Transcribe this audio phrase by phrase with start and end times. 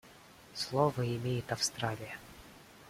[0.55, 2.17] Слово имеет Австралия.